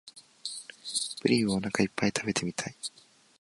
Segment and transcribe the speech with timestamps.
[1.21, 2.75] プリンをおなかいっぱい食べてみたい